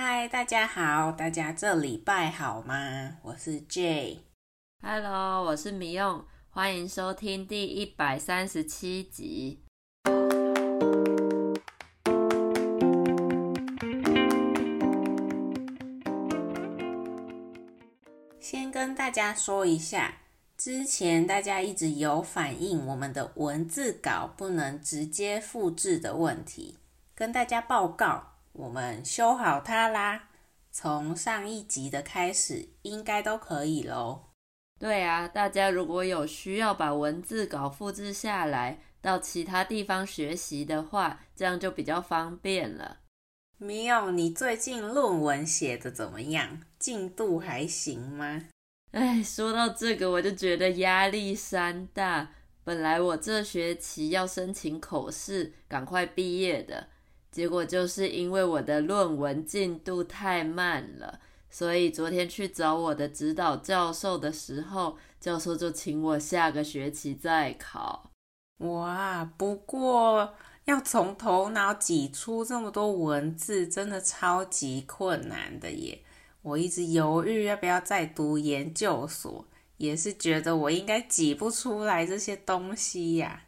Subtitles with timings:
[0.00, 3.16] 嗨，大家好，大家这礼拜好吗？
[3.20, 4.18] 我是 Jay。
[4.80, 9.58] Hello，我是米用，欢迎收听第一百三十七集。
[18.38, 20.18] 先跟大家说一下，
[20.56, 26.76] 之前大家一直有反映我们的文字稿不能直接复制的问题，
[27.16, 28.37] 跟大家报告。
[28.58, 30.30] 我们修好它啦，
[30.72, 34.30] 从上一集的开始应该都可以喽。
[34.80, 42.98] 对啊，大家如果有需要把文字稿复制下来到其他地方学习的话，这样就比较方便了。
[43.58, 46.60] 米友，你最近论文写得怎么样？
[46.80, 48.46] 进度还行吗？
[48.90, 52.32] 哎，说到这个，我就觉得压力山大。
[52.64, 56.88] 本来我这学期要申请口试，赶快毕业的。
[57.38, 68.10] 结果就是因为我的论文进度太慢了，所以昨天去找我的指导教授的时候，教授就请我下个学期再考。
[68.56, 76.02] 哇，不过要从头脑挤出这么多文字，真的超级困难的耶！
[76.42, 83.44] 我一直犹豫要不要再读研究所，也是觉得我应该挤不出来这些东西呀。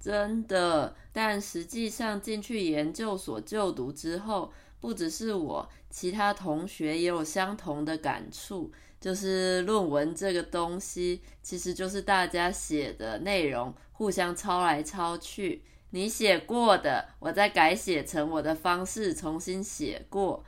[0.00, 20.44] 真的，但实际上进去研究所就读之后，不只是我，其他同学也有相同的感触，就是论文这个东西，其实就是大家写的内容互相抄来抄去，你写过的，我再改写成我的方式重新写过，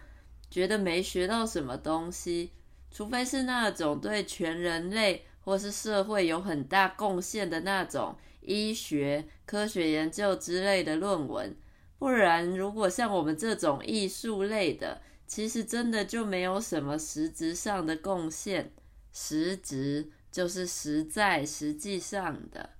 [0.48, 2.52] 觉得没学到什么东西，
[2.92, 8.16] 除非是那种对全人类或是社会有很大贡献的那种。
[8.42, 11.54] 医学、科学研究之类的论文，
[11.98, 18.72] 不然如果像我们这种艺术类的，其实真的就没有什么实质上的贡献。
[19.12, 22.70] 实质就是实在、实际上的。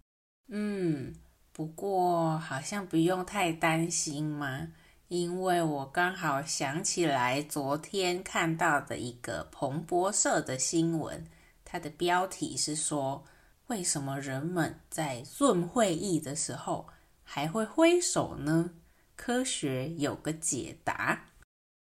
[0.49, 1.15] 嗯，
[1.53, 4.69] 不过好像不用太担心嘛，
[5.09, 11.27] 因为我刚好想起来昨天看到的一个彭博社的新闻，
[11.71, 13.25] 它的标题是说。
[13.67, 16.89] 为什么人们在 Zoom 会议的时候
[17.23, 18.71] 还会挥手呢？
[19.15, 21.27] 科学有个解答。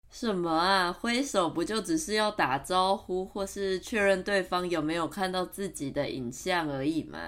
[0.09, 0.93] 什么啊？
[0.93, 7.19] 挥手不就只是要打招呼，或是确认对方有没有看到自己的影像而已吗？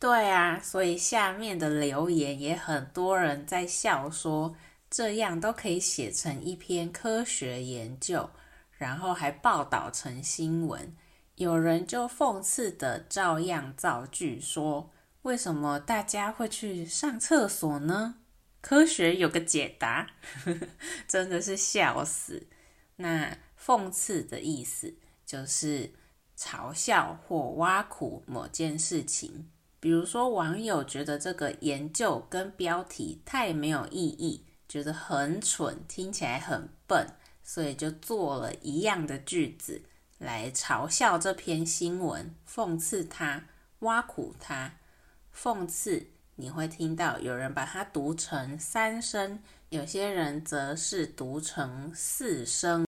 [0.00, 4.56] 对啊，所以下面的留言也很多人在笑说，
[4.90, 8.30] 这样都可以写成一篇科学研究，
[8.72, 10.92] 然后还报道成新闻。
[11.36, 14.90] 有人就讽刺的照样造句说
[15.22, 18.16] ：“为什么大家会去上厕所呢？
[18.62, 20.08] 科学有个解答。
[21.06, 22.46] ”真的是笑死。
[22.96, 24.94] 那讽刺的意思
[25.26, 25.92] 就是
[26.38, 29.50] 嘲笑或挖苦某件事情。
[29.78, 37.06] 比如说，网友觉得这个研究跟标题太没有意义，觉得很蠢，听起来很笨，
[37.44, 39.82] 所以就做了一样的句子。
[40.18, 43.44] 来嘲笑这篇新闻，讽刺他，
[43.80, 44.78] 挖苦他。
[45.34, 46.06] 讽刺
[46.36, 52.86] 你会听到有人把它读成三声，有些人则是读成四声。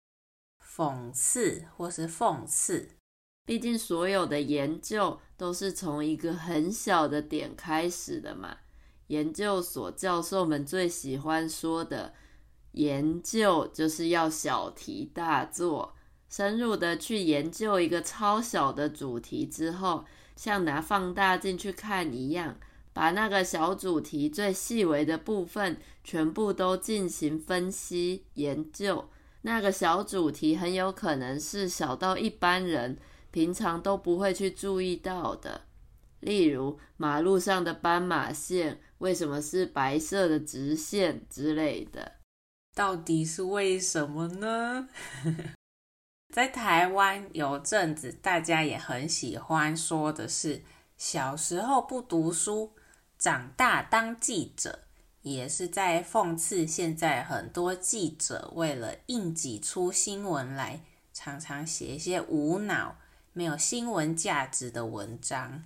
[0.64, 2.90] 讽刺或是讽刺，
[3.44, 8.58] 毕竟所有的研究都是从一个很小的点开始的嘛。
[9.08, 12.14] 研究所教授们最喜欢说的，
[12.72, 15.96] 研究就是要小题大做。
[16.28, 20.04] 深入的去研究一个超小的主题之后，
[20.34, 22.56] 像拿放大镜去看一样，
[22.92, 29.08] 把那个小主题最细微的部分全部都进行分析研究。
[29.42, 32.98] 那个小主题很有可能是小到一般人
[33.30, 35.60] 平常都不会去注意到的，
[36.20, 42.12] 例如马路上的斑马线为什么是白色的直线之类的。
[42.74, 44.88] 到底是为什么呢？
[46.36, 50.62] 在台湾有阵子，大家也很喜欢说的是
[50.98, 52.74] 小时候不读书，
[53.18, 54.80] 长大当记者，
[55.22, 60.82] 也是在讽刺现在很多记者为了硬挤出新闻来，
[61.14, 62.98] 常常写一些无脑、
[63.32, 65.64] 没有新闻价值的文章。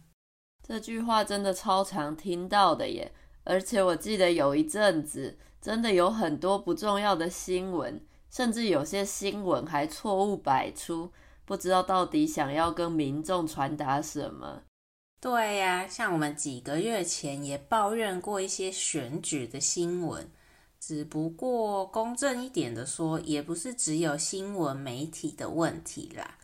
[0.63, 3.13] 这句话真的超常听到的耶，
[3.43, 8.01] 而且我记得有一阵子，真的有很多不重要的新闻。
[8.31, 11.11] 甚至有些新闻还错误百出，
[11.45, 14.63] 不知道到底想要跟民众传达什么。
[15.21, 20.31] 对呀，像我们几个月前也抱怨过一些选举的新闻，
[20.79, 26.39] 只不过公正一点的说，也不是只有新闻媒体的问题啦。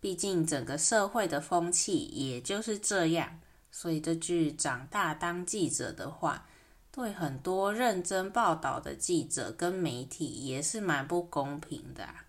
[0.00, 3.38] 毕竟整个社会的风气也就是这样，
[3.70, 6.46] 所以这句“长大当记者”的话，
[6.92, 12.26] 对很多认真报道的记者跟媒体也是蛮不公平的啊。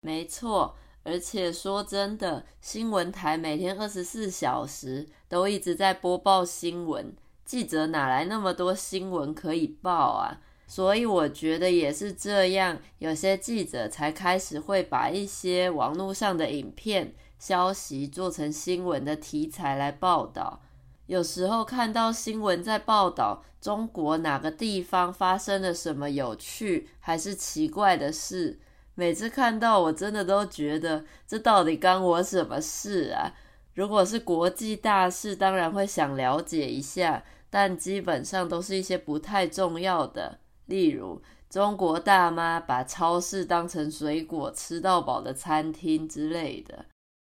[0.00, 7.14] 没错，而且说真的，新闻台每天二十四小时都一直在播报新闻，
[7.44, 10.40] 记者哪来那么多新闻可以报啊？
[10.66, 20.62] 所以我觉得也是这样，有些记者才开始会把一些网络上的影片、消息做成新闻的题材来报道。
[21.10, 28.60] 有时候看到新闻在报道中国哪个地方发生了什么有趣还是奇怪的事，
[28.94, 33.34] 每次看到我真的都觉得这到底干我什么事啊？
[33.74, 40.38] 如果是国际大事，当然会想了解一下，但基本上都是一些不太重要的。
[40.66, 46.84] 例如，中国大妈把超市当成水果吃到饱的餐厅之类的。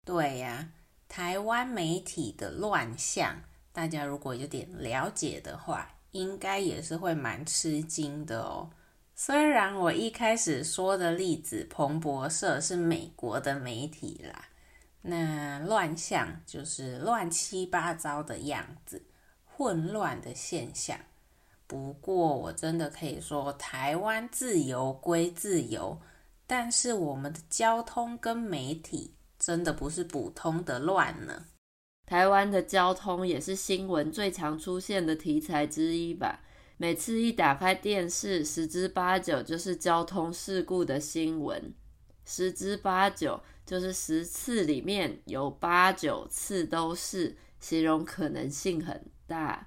[0.07, 0.71] 对呀，
[1.07, 3.43] 台湾媒体的乱象，
[3.77, 8.71] 大家如果有点了解的话，应该也是会蛮吃惊的哦。
[9.15, 14.47] 虽然我一开始说的例子，彭博社是美国的媒体啦，
[15.03, 19.03] 那乱象就是乱七八糟的样子，
[19.45, 20.99] 混乱的现象。
[21.67, 26.01] 不过，我真的可以说，台湾自由归自由，
[26.47, 31.45] 但是我们的交通跟媒体真的不是普通的乱呢。
[32.07, 36.41] 台湾的交通也是新闻最常出现的题材之一吧？
[36.77, 41.75] 每次一打开电视，十之八九就是交通事故的新闻，
[42.25, 49.67] 十之八九就是十次里面有八九次都是，形容可能性很大。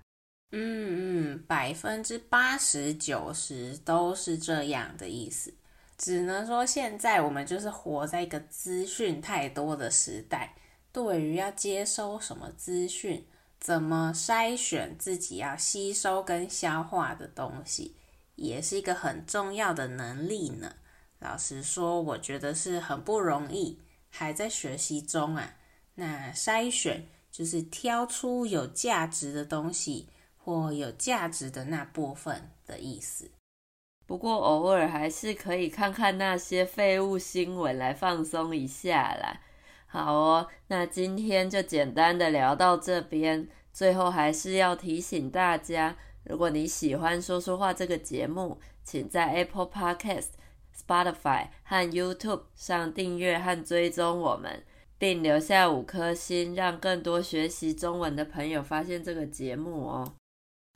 [0.52, 5.54] 嗯嗯，百分之八十九十都是这样的意思。
[5.98, 10.56] 只能说现在我们就是活在一个资讯太多的时代，
[10.92, 13.26] 对于要接收什么资讯，
[13.60, 17.96] 怎么筛选自己要吸收跟消化的东西，
[18.36, 20.76] 也是一个很重要的能力呢。
[21.20, 25.56] 老实说，我觉得是很不容易，还在学习中啊。
[25.96, 30.10] 那筛选就是挑出有价值的东西。
[30.42, 33.30] 或有价值的那部分的意思。
[34.08, 39.42] 不过偶尔还是可以看看那些废物新闻来放松一下啦。
[39.92, 43.48] 好哦，那今天就简单的聊到这边。
[43.74, 50.28] 最后还是要提醒大家，如果你喜欢说说话这个节目，请在 Apple Podcast、
[50.78, 54.64] Spotify 和 YouTube 上订阅和追踪我们，
[55.00, 60.19] 并留下五颗星，让更多学习中文的朋友发现这个节目哦。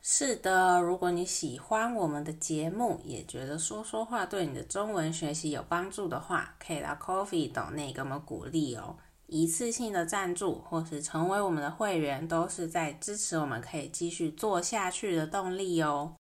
[0.05, 8.97] 是的，如果你喜欢我们的节目，也觉得说说话对你的中文学习有帮助的话，可以到 Ko-fi 斗内给我们鼓励哦。
[9.27, 16.15] 一次性的赞助或是成为我们的会员，都是在支持我们可以继续做下去的动力哦。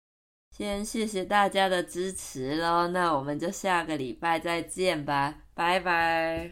[0.56, 6.50] 先谢谢大家的支持喽，那我们就下个礼拜再见吧，拜拜。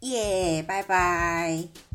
[0.00, 1.89] 耶，拜拜。